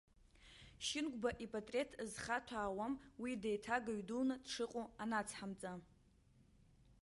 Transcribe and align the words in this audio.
Шьынқәба 0.85 1.29
ипортрет 1.45 1.89
зхаҭәаауам 2.11 2.93
уи 3.21 3.31
деиҭагаҩ 3.41 3.99
дуны 4.07 4.35
дшыҟоу 4.43 4.85
анацҳамҵа. 5.03 5.71